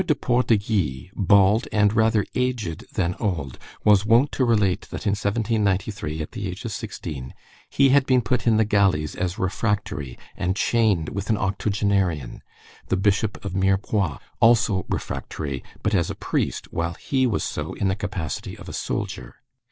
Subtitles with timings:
[0.03, 5.05] de Port de Guy, bald, and rather aged than old, was wont to relate that
[5.05, 7.35] in 1793, at the age of sixteen,
[7.69, 12.41] he had been put in the galleys as refractory and chained with an octogenarian,
[12.87, 17.87] the Bishop of Mirepoix, also refractory, but as a priest, while he was so in
[17.87, 19.35] the capacity of a soldier.